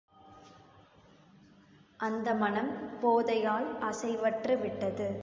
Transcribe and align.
அந்த 1.99 2.33
மனம் 2.33 2.71
போதையால் 3.01 3.67
அசைவற்று 3.81 4.55
விட்டது! 4.57 5.09